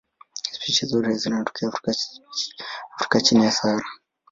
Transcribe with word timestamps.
Spishi 0.55 0.85
zote 0.85 1.11
zinatokea 1.13 1.71
Afrika 2.95 3.21
chini 3.21 3.45
ya 3.45 3.51
Sahara. 3.51 3.85